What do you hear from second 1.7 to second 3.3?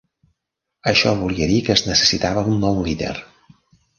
es necessitava un nou líder.